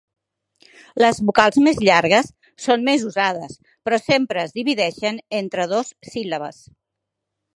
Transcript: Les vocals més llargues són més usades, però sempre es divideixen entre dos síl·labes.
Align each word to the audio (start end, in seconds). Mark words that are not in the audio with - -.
Les 1.03 1.19
vocals 1.27 1.59
més 1.65 1.81
llargues 1.87 2.31
són 2.63 2.87
més 2.87 3.05
usades, 3.09 3.53
però 3.89 4.01
sempre 4.05 4.43
es 4.47 4.57
divideixen 4.57 5.23
entre 5.43 5.71
dos 5.75 5.95
síl·labes. 6.15 6.65